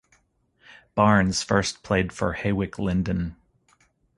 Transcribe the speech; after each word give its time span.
Barnes 0.95 1.43
first 1.43 1.83
played 1.83 2.11
for 2.11 2.33
Hawick 2.33 2.79
Linden. 2.79 3.35